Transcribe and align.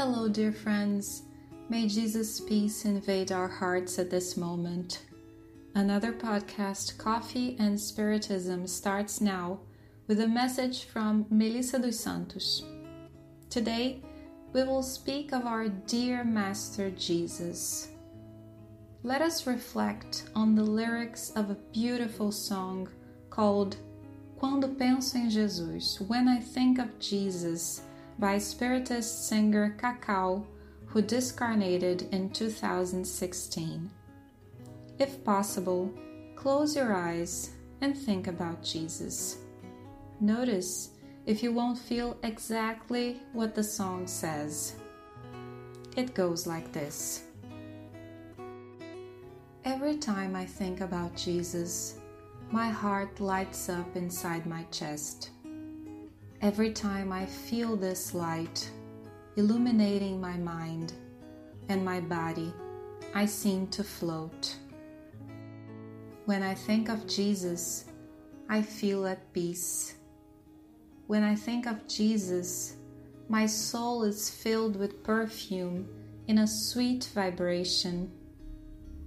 Hello, 0.00 0.28
dear 0.28 0.52
friends. 0.52 1.22
May 1.68 1.88
Jesus' 1.88 2.40
peace 2.40 2.84
invade 2.84 3.32
our 3.32 3.48
hearts 3.48 3.98
at 3.98 4.10
this 4.10 4.36
moment. 4.36 5.02
Another 5.74 6.12
podcast, 6.12 6.96
Coffee 6.98 7.56
and 7.58 7.76
Spiritism, 7.76 8.68
starts 8.68 9.20
now 9.20 9.58
with 10.06 10.20
a 10.20 10.28
message 10.28 10.84
from 10.84 11.26
Melissa 11.30 11.80
dos 11.80 11.98
Santos. 11.98 12.62
Today, 13.50 14.00
we 14.52 14.62
will 14.62 14.84
speak 14.84 15.32
of 15.32 15.46
our 15.46 15.66
dear 15.66 16.22
Master 16.22 16.90
Jesus. 16.90 17.88
Let 19.02 19.20
us 19.20 19.48
reflect 19.48 20.30
on 20.36 20.54
the 20.54 20.62
lyrics 20.62 21.32
of 21.34 21.50
a 21.50 21.58
beautiful 21.72 22.30
song 22.30 22.88
called 23.30 23.78
Quando 24.38 24.68
Penso 24.68 25.16
em 25.16 25.28
Jesus, 25.28 26.00
When 26.02 26.28
I 26.28 26.38
Think 26.38 26.78
of 26.78 27.00
Jesus 27.00 27.82
by 28.18 28.38
Spiritist 28.38 29.28
singer 29.28 29.76
Cacau, 29.78 30.44
who 30.86 31.02
discarnated 31.02 32.08
in 32.12 32.30
2016. 32.30 33.90
If 34.98 35.24
possible, 35.24 35.92
close 36.34 36.74
your 36.74 36.94
eyes 36.94 37.50
and 37.80 37.96
think 37.96 38.26
about 38.26 38.62
Jesus. 38.62 39.38
Notice 40.20 40.90
if 41.26 41.42
you 41.42 41.52
won't 41.52 41.78
feel 41.78 42.16
exactly 42.22 43.20
what 43.32 43.54
the 43.54 43.62
song 43.62 44.06
says. 44.06 44.74
It 45.96 46.14
goes 46.14 46.46
like 46.46 46.72
this 46.72 47.24
Every 49.64 49.96
time 49.96 50.34
I 50.34 50.46
think 50.46 50.80
about 50.80 51.14
Jesus, 51.14 51.98
my 52.50 52.68
heart 52.68 53.20
lights 53.20 53.68
up 53.68 53.94
inside 53.96 54.46
my 54.46 54.64
chest. 54.70 55.30
Every 56.40 56.72
time 56.72 57.12
I 57.12 57.26
feel 57.26 57.74
this 57.74 58.14
light 58.14 58.70
illuminating 59.34 60.20
my 60.20 60.36
mind 60.36 60.92
and 61.68 61.84
my 61.84 62.00
body, 62.00 62.52
I 63.12 63.26
seem 63.26 63.66
to 63.68 63.82
float. 63.82 64.54
When 66.26 66.44
I 66.44 66.54
think 66.54 66.90
of 66.90 67.08
Jesus, 67.08 67.86
I 68.48 68.62
feel 68.62 69.04
at 69.08 69.32
peace. 69.32 69.96
When 71.08 71.24
I 71.24 71.34
think 71.34 71.66
of 71.66 71.88
Jesus, 71.88 72.76
my 73.28 73.44
soul 73.46 74.04
is 74.04 74.30
filled 74.30 74.76
with 74.76 75.02
perfume 75.02 75.88
in 76.28 76.38
a 76.38 76.46
sweet 76.46 77.10
vibration. 77.12 78.12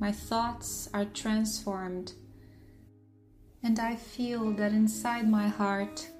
My 0.00 0.10
thoughts 0.10 0.88
are 0.92 1.04
transformed, 1.04 2.12
and 3.62 3.78
I 3.78 3.94
feel 3.94 4.50
that 4.54 4.72
inside 4.72 5.28
my 5.28 5.46
heart 5.46 6.10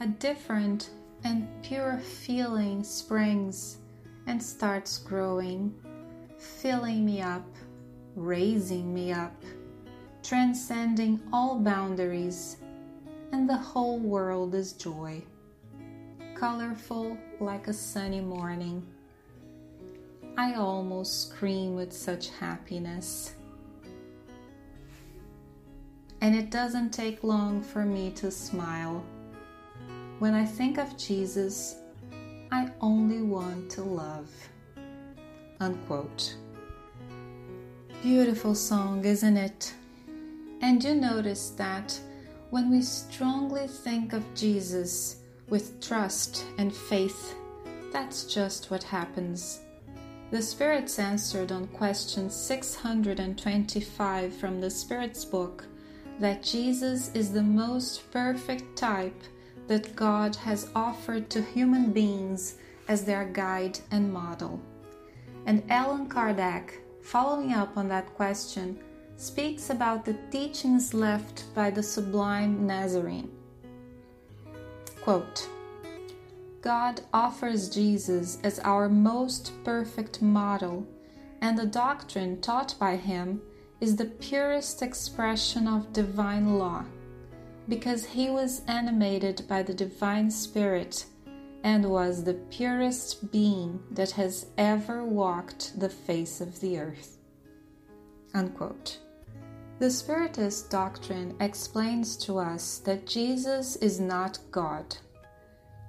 a 0.00 0.06
different 0.06 0.90
and 1.24 1.48
pure 1.62 1.98
feeling 1.98 2.84
springs 2.84 3.78
and 4.26 4.40
starts 4.40 4.98
growing, 4.98 5.74
filling 6.38 7.04
me 7.04 7.20
up, 7.20 7.46
raising 8.14 8.94
me 8.94 9.12
up, 9.12 9.34
transcending 10.22 11.20
all 11.32 11.58
boundaries, 11.58 12.58
and 13.32 13.48
the 13.48 13.56
whole 13.56 13.98
world 13.98 14.54
is 14.54 14.72
joy, 14.72 15.20
colorful 16.34 17.18
like 17.40 17.66
a 17.66 17.72
sunny 17.72 18.20
morning. 18.20 18.86
I 20.36 20.54
almost 20.54 21.28
scream 21.28 21.74
with 21.74 21.92
such 21.92 22.30
happiness. 22.30 23.34
And 26.20 26.36
it 26.36 26.50
doesn't 26.50 26.90
take 26.90 27.24
long 27.24 27.62
for 27.62 27.84
me 27.84 28.10
to 28.12 28.30
smile 28.30 29.04
when 30.18 30.34
I 30.34 30.44
think 30.44 30.78
of 30.78 30.96
Jesus, 30.96 31.76
I 32.50 32.72
only 32.80 33.22
want 33.22 33.70
to 33.72 33.82
love. 33.82 34.28
Unquote. 35.60 36.34
Beautiful 38.02 38.56
song, 38.56 39.04
isn't 39.04 39.36
it? 39.36 39.74
And 40.60 40.82
you 40.82 40.96
notice 40.96 41.50
that 41.50 41.96
when 42.50 42.70
we 42.70 42.82
strongly 42.82 43.68
think 43.68 44.12
of 44.12 44.24
Jesus 44.34 45.20
with 45.48 45.80
trust 45.80 46.44
and 46.58 46.74
faith, 46.74 47.36
that's 47.92 48.24
just 48.24 48.72
what 48.72 48.82
happens. 48.82 49.60
The 50.30 50.42
Spirits 50.42 50.98
answered 50.98 51.52
on 51.52 51.68
question 51.68 52.28
625 52.28 54.34
from 54.34 54.60
the 54.60 54.70
Spirit's 54.70 55.24
book 55.24 55.64
that 56.18 56.42
Jesus 56.42 57.10
is 57.14 57.32
the 57.32 57.42
most 57.42 58.10
perfect 58.10 58.76
type 58.76 59.22
that 59.68 59.94
God 59.94 60.34
has 60.36 60.68
offered 60.74 61.30
to 61.30 61.42
human 61.42 61.92
beings 61.92 62.56
as 62.88 63.04
their 63.04 63.26
guide 63.26 63.78
and 63.90 64.12
model. 64.12 64.60
And 65.46 65.62
Allan 65.70 66.08
Kardec, 66.08 66.72
following 67.02 67.52
up 67.52 67.76
on 67.76 67.86
that 67.88 68.14
question, 68.14 68.78
speaks 69.16 69.70
about 69.70 70.04
the 70.04 70.16
teachings 70.30 70.94
left 70.94 71.54
by 71.54 71.70
the 71.70 71.82
sublime 71.82 72.66
Nazarene. 72.66 73.30
Quote, 75.02 75.48
God 76.60 77.02
offers 77.12 77.68
Jesus 77.68 78.38
as 78.42 78.58
our 78.60 78.88
most 78.88 79.52
perfect 79.64 80.22
model, 80.22 80.86
and 81.40 81.56
the 81.56 81.66
doctrine 81.66 82.40
taught 82.40 82.74
by 82.78 82.96
him 82.96 83.40
is 83.80 83.96
the 83.96 84.06
purest 84.06 84.82
expression 84.82 85.68
of 85.68 85.92
divine 85.92 86.58
law 86.58 86.84
because 87.68 88.06
he 88.06 88.30
was 88.30 88.62
animated 88.66 89.42
by 89.48 89.62
the 89.62 89.74
Divine 89.74 90.30
Spirit 90.30 91.04
and 91.62 91.90
was 91.90 92.24
the 92.24 92.34
purest 92.34 93.30
being 93.30 93.80
that 93.90 94.12
has 94.12 94.46
ever 94.56 95.04
walked 95.04 95.78
the 95.78 95.88
face 95.88 96.40
of 96.40 96.60
the 96.60 96.78
earth. 96.78 97.18
Unquote. 98.32 98.98
The 99.78 99.90
Spiritist 99.90 100.70
doctrine 100.70 101.36
explains 101.40 102.16
to 102.18 102.38
us 102.38 102.78
that 102.78 103.06
Jesus 103.06 103.76
is 103.76 104.00
not 104.00 104.38
God. 104.50 104.96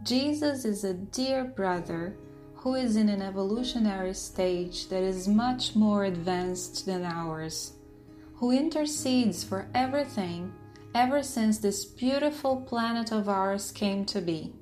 Jesus 0.03 0.65
is 0.65 0.83
a 0.83 0.93
dear 0.93 1.43
brother 1.43 2.15
who 2.55 2.75
is 2.75 2.97
in 2.97 3.09
an 3.09 3.21
evolutionary 3.21 4.13
stage 4.13 4.89
that 4.89 5.01
is 5.01 5.27
much 5.27 5.75
more 5.75 6.03
advanced 6.05 6.85
than 6.85 7.05
ours, 7.05 7.73
who 8.35 8.51
intercedes 8.51 9.43
for 9.43 9.67
everything 9.73 10.53
ever 10.95 11.21
since 11.21 11.59
this 11.59 11.85
beautiful 11.85 12.61
planet 12.61 13.11
of 13.11 13.29
ours 13.29 13.71
came 13.71 14.05
to 14.05 14.21
be. 14.21 14.53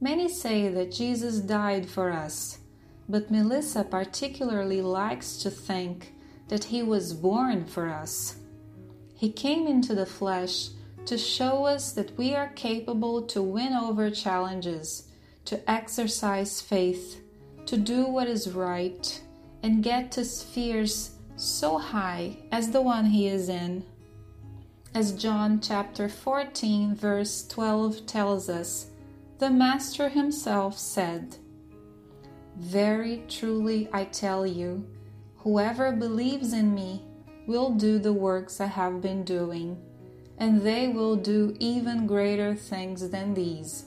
Many 0.00 0.28
say 0.28 0.68
that 0.68 0.90
Jesus 0.90 1.38
died 1.38 1.88
for 1.88 2.10
us, 2.10 2.58
but 3.08 3.30
Melissa 3.30 3.84
particularly 3.84 4.80
likes 4.80 5.36
to 5.38 5.50
think 5.50 6.14
that 6.48 6.64
he 6.64 6.82
was 6.82 7.12
born 7.12 7.66
for 7.66 7.88
us. 7.88 8.36
He 9.14 9.30
came 9.30 9.66
into 9.66 9.94
the 9.94 10.06
flesh 10.06 10.70
to 11.06 11.18
show 11.18 11.66
us 11.66 11.92
that 11.92 12.16
we 12.16 12.34
are 12.34 12.48
capable 12.48 13.22
to 13.22 13.42
win 13.42 13.72
over 13.72 14.10
challenges, 14.10 15.08
to 15.44 15.70
exercise 15.70 16.60
faith, 16.60 17.20
to 17.66 17.76
do 17.76 18.06
what 18.06 18.28
is 18.28 18.50
right, 18.50 19.22
and 19.62 19.82
get 19.82 20.10
to 20.12 20.24
spheres 20.24 21.16
so 21.36 21.78
high 21.78 22.36
as 22.50 22.70
the 22.70 22.82
one 22.82 23.04
he 23.04 23.28
is 23.28 23.48
in 23.48 23.84
as 24.94 25.12
John 25.12 25.60
chapter 25.60 26.08
14, 26.08 26.94
verse 26.94 27.46
12 27.48 28.06
tells 28.06 28.50
us, 28.50 28.88
the 29.38 29.48
Master 29.48 30.10
himself 30.10 30.78
said, 30.78 31.36
Very 32.58 33.24
truly 33.26 33.88
I 33.92 34.04
tell 34.04 34.46
you, 34.46 34.86
whoever 35.38 35.92
believes 35.92 36.52
in 36.52 36.74
me 36.74 37.02
will 37.46 37.70
do 37.70 37.98
the 37.98 38.12
works 38.12 38.60
I 38.60 38.66
have 38.66 39.00
been 39.00 39.24
doing, 39.24 39.80
and 40.36 40.60
they 40.60 40.88
will 40.88 41.16
do 41.16 41.56
even 41.58 42.06
greater 42.06 42.54
things 42.54 43.08
than 43.08 43.32
these. 43.32 43.86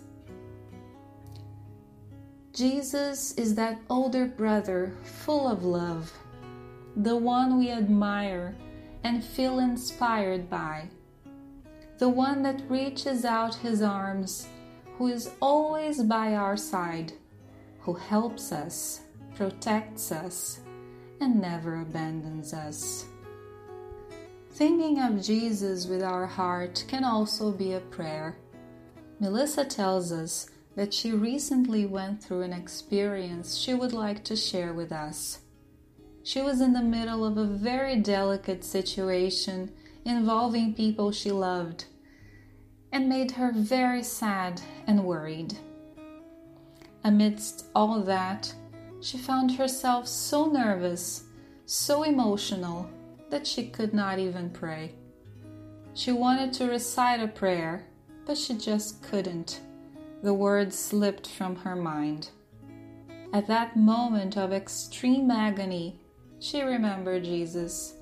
Jesus 2.51 3.33
is 3.33 3.53
that 3.55 3.79
older 3.89 4.25
brother 4.25 4.95
full 5.03 5.47
of 5.47 5.63
love, 5.63 6.11
the 6.95 7.15
one 7.15 7.59
we 7.59 7.69
admire 7.69 8.55
and 9.05 9.23
feel 9.23 9.59
inspired 9.59 10.49
by. 10.49 10.89
The 11.99 12.09
one 12.09 12.41
that 12.41 12.63
reaches 12.67 13.23
out 13.23 13.53
his 13.53 13.83
arms, 13.83 14.47
who 14.97 15.09
is 15.09 15.29
always 15.39 16.01
by 16.01 16.33
our 16.33 16.57
side, 16.57 17.13
who 17.81 17.93
helps 17.93 18.51
us, 18.51 19.01
protects 19.35 20.11
us, 20.11 20.59
and 21.21 21.39
never 21.39 21.81
abandons 21.81 22.51
us. 22.51 23.05
Thinking 24.53 24.99
of 24.99 25.21
Jesus 25.21 25.85
with 25.85 26.01
our 26.01 26.25
heart 26.25 26.83
can 26.87 27.03
also 27.03 27.51
be 27.51 27.73
a 27.73 27.81
prayer. 27.81 28.39
Melissa 29.19 29.65
tells 29.65 30.11
us 30.11 30.49
that 30.75 30.95
she 30.95 31.11
recently 31.11 31.85
went 31.85 32.23
through 32.23 32.41
an 32.41 32.53
experience 32.53 33.55
she 33.55 33.75
would 33.75 33.93
like 33.93 34.23
to 34.23 34.35
share 34.35 34.73
with 34.73 34.91
us. 34.91 35.41
She 36.25 36.41
was 36.41 36.59
in 36.59 36.73
the 36.73 36.81
middle 36.81 37.23
of 37.23 37.37
a 37.37 37.45
very 37.45 37.97
delicate 37.97 38.63
situation 38.63 39.71
involving 40.05 40.73
people 40.73 41.11
she 41.11 41.29
loved 41.29 41.85
and 42.91 43.07
made 43.07 43.29
her 43.29 43.51
very 43.53 44.01
sad 44.01 44.59
and 44.87 45.03
worried. 45.03 45.53
Amidst 47.03 47.67
all 47.75 48.01
that, 48.01 48.51
she 49.01 49.19
found 49.19 49.51
herself 49.51 50.07
so 50.07 50.47
nervous, 50.47 51.25
so 51.67 52.01
emotional, 52.01 52.89
that 53.29 53.45
she 53.45 53.67
could 53.67 53.93
not 53.93 54.17
even 54.17 54.49
pray. 54.49 54.95
She 55.93 56.11
wanted 56.11 56.53
to 56.53 56.65
recite 56.65 57.19
a 57.19 57.27
prayer, 57.27 57.85
but 58.25 58.35
she 58.35 58.55
just 58.55 59.03
couldn't. 59.03 59.59
The 60.23 60.33
words 60.33 60.75
slipped 60.75 61.27
from 61.27 61.57
her 61.57 61.75
mind. 61.75 62.29
At 63.31 63.45
that 63.45 63.77
moment 63.77 64.37
of 64.37 64.51
extreme 64.51 65.29
agony, 65.29 65.99
she 66.45 66.61
remembered 66.61 67.23
Jesus. 67.23 67.95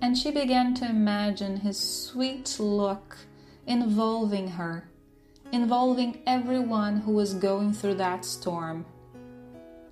And 0.00 0.16
she 0.16 0.30
began 0.30 0.72
to 0.76 0.88
imagine 0.88 1.58
his 1.58 1.78
sweet 1.78 2.56
look 2.58 3.18
involving 3.66 4.48
her, 4.48 4.88
involving 5.52 6.22
everyone 6.26 6.96
who 6.96 7.12
was 7.12 7.34
going 7.34 7.74
through 7.74 7.96
that 7.96 8.24
storm. 8.24 8.86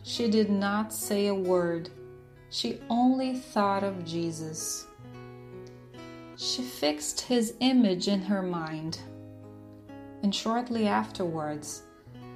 She 0.03 0.31
did 0.31 0.49
not 0.49 0.91
say 0.91 1.27
a 1.27 1.35
word, 1.35 1.91
she 2.49 2.81
only 2.89 3.35
thought 3.35 3.85
of 3.85 4.07
Jesus. 4.07 4.87
She 6.37 6.63
fixed 6.63 7.21
his 7.21 7.55
image 7.61 8.09
in 8.09 8.23
her 8.23 8.43
mind, 8.43 8.99
and 10.23 10.35
shortly 10.35 10.89
afterwards, 10.89 11.83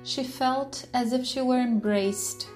she 0.03 0.23
felt 0.23 0.87
as 0.93 1.15
if 1.15 1.25
she 1.25 1.41
were 1.41 1.61
embraced, 1.61 2.47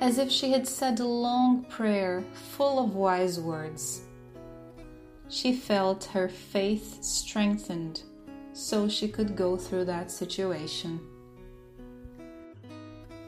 as 0.00 0.18
if 0.18 0.30
she 0.30 0.52
had 0.52 0.66
said 0.66 1.00
a 1.00 1.04
long 1.04 1.64
prayer 1.64 2.22
full 2.32 2.78
of 2.78 2.94
wise 2.94 3.40
words. 3.40 4.02
She 5.28 5.52
felt 5.52 6.04
her 6.04 6.28
faith 6.28 7.02
strengthened 7.02 8.02
so 8.52 8.88
she 8.88 9.08
could 9.08 9.36
go 9.36 9.56
through 9.56 9.84
that 9.84 10.10
situation. 10.10 11.00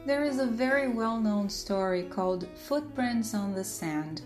There 0.05 0.23
is 0.23 0.39
a 0.39 0.45
very 0.45 0.87
well 0.87 1.19
known 1.19 1.49
story 1.49 2.03
called 2.03 2.47
Footprints 2.55 3.35
on 3.35 3.53
the 3.53 3.63
Sand. 3.63 4.23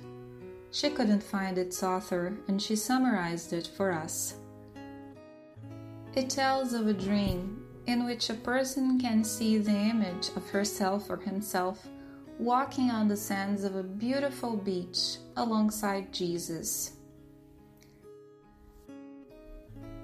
She 0.72 0.90
couldn't 0.90 1.22
find 1.24 1.58
its 1.58 1.84
author 1.84 2.38
and 2.48 2.62
she 2.62 2.76
summarized 2.76 3.54
it 3.54 3.70
for 3.76 3.92
us. 3.92 4.36
It 6.16 6.30
tells 6.30 6.74
of 6.74 6.88
a 6.88 6.94
dream 6.94 7.62
in 7.88 8.06
which 8.06 8.30
a 8.30 8.36
person 8.36 9.00
can 9.00 9.24
see 9.24 9.58
the 9.58 9.72
image 9.72 10.30
of 10.36 10.50
herself 10.50 11.10
or 11.10 11.18
himself 11.18 11.86
walking 12.40 12.90
on 12.92 13.08
the 13.08 13.18
sands 13.18 13.64
of 13.64 13.76
a 13.76 13.84
beautiful 13.84 14.58
beach 14.58 15.18
alongside 15.38 16.14
Jesus. 16.14 16.94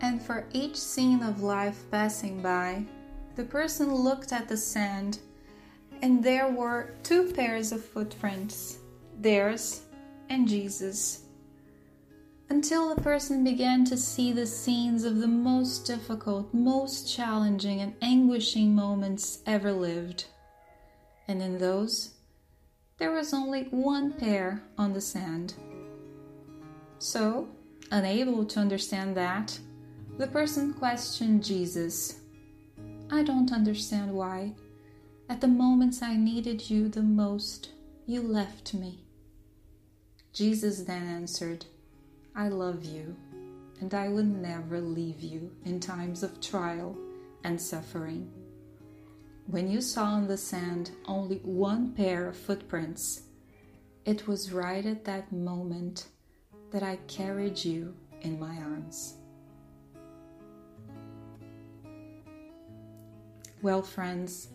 And 0.01 0.21
for 0.21 0.47
each 0.53 0.75
scene 0.75 1.21
of 1.21 1.43
life 1.43 1.83
passing 1.91 2.41
by, 2.41 2.85
the 3.35 3.43
person 3.43 3.93
looked 3.93 4.33
at 4.33 4.47
the 4.47 4.57
sand, 4.57 5.19
and 6.01 6.23
there 6.23 6.49
were 6.49 6.95
two 7.03 7.31
pairs 7.31 7.71
of 7.71 7.83
footprints 7.83 8.79
theirs 9.19 9.81
and 10.29 10.47
Jesus 10.47 11.25
until 12.51 12.93
the 12.93 13.01
person 13.01 13.45
began 13.45 13.85
to 13.85 13.95
see 13.95 14.33
the 14.33 14.45
scenes 14.45 15.05
of 15.05 15.19
the 15.19 15.27
most 15.27 15.85
difficult, 15.85 16.53
most 16.53 17.09
challenging, 17.09 17.79
and 17.79 17.93
anguishing 18.01 18.75
moments 18.75 19.39
ever 19.45 19.71
lived. 19.71 20.25
And 21.29 21.41
in 21.41 21.59
those, 21.59 22.15
there 23.01 23.11
was 23.11 23.33
only 23.33 23.63
one 23.71 24.13
pair 24.13 24.61
on 24.77 24.93
the 24.93 25.01
sand. 25.01 25.55
So, 26.99 27.47
unable 27.89 28.45
to 28.45 28.59
understand 28.59 29.17
that, 29.17 29.57
the 30.19 30.27
person 30.27 30.75
questioned 30.75 31.43
Jesus. 31.43 32.19
I 33.09 33.23
don't 33.23 33.51
understand 33.51 34.13
why. 34.13 34.53
At 35.29 35.41
the 35.41 35.47
moments 35.47 36.03
I 36.03 36.15
needed 36.15 36.69
you 36.69 36.89
the 36.89 37.01
most, 37.01 37.71
you 38.05 38.21
left 38.21 38.75
me. 38.75 39.03
Jesus 40.31 40.81
then 40.81 41.07
answered, 41.07 41.65
I 42.35 42.49
love 42.49 42.85
you, 42.85 43.15
and 43.79 43.95
I 43.95 44.09
will 44.09 44.21
never 44.23 44.79
leave 44.79 45.21
you 45.21 45.49
in 45.65 45.79
times 45.79 46.21
of 46.21 46.39
trial 46.39 46.95
and 47.43 47.59
suffering. 47.59 48.31
When 49.51 49.69
you 49.69 49.81
saw 49.81 50.05
on 50.05 50.27
the 50.27 50.37
sand 50.37 50.91
only 51.05 51.39
one 51.43 51.91
pair 51.91 52.29
of 52.29 52.37
footprints, 52.37 53.23
it 54.05 54.25
was 54.25 54.53
right 54.53 54.85
at 54.85 55.03
that 55.03 55.29
moment 55.33 56.07
that 56.71 56.83
I 56.83 56.95
carried 57.09 57.65
you 57.65 57.93
in 58.21 58.39
my 58.39 58.55
arms. 58.55 59.15
Well, 63.61 63.81
friends, 63.81 64.47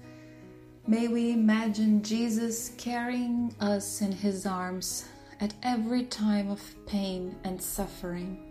may 0.87 1.09
we 1.09 1.31
imagine 1.31 2.03
Jesus 2.03 2.71
carrying 2.79 3.55
us 3.61 4.01
in 4.01 4.13
his 4.13 4.47
arms 4.47 5.05
at 5.41 5.53
every 5.63 6.05
time 6.05 6.51
of 6.51 6.75
pain 6.87 7.37
and 7.45 7.61
suffering. 7.61 8.43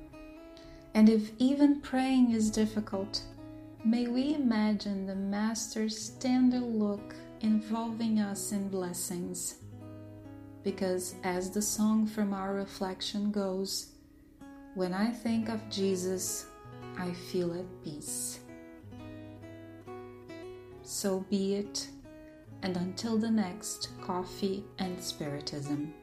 And 0.94 1.10
if 1.10 1.32
even 1.40 1.82
praying 1.82 2.34
is 2.34 2.52
difficult, 2.52 3.24
may 3.86 4.08
we 4.08 4.34
imagine 4.34 5.06
the 5.06 5.16
Master's 5.16 6.10
tender 6.20 6.58
look 6.60 7.16
involving 7.42 8.20
us 8.20 8.52
in 8.52 8.68
blessings. 8.68 9.56
Because, 10.64 11.14
as 11.24 11.52
the 11.52 11.62
song 11.62 12.08
from 12.08 12.34
our 12.34 12.56
reflection 12.56 13.32
goes, 13.32 13.92
when 14.74 14.94
I 14.94 15.12
think 15.12 15.50
of 15.50 15.70
Jesus, 15.70 16.48
I 16.98 17.12
feel 17.12 17.54
at 17.54 17.84
peace. 17.84 18.40
So 20.82 21.20
be 21.30 21.56
it, 21.56 21.88
and 22.64 22.76
until 22.78 23.18
the 23.18 23.30
next 23.30 23.90
Coffee 24.02 24.64
and 24.80 25.00
Spiritism. 25.00 25.94